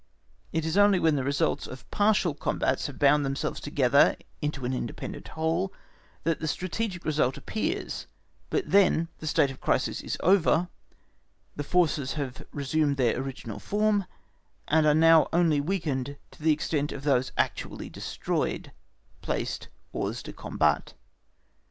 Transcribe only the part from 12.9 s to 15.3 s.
their original form, and are now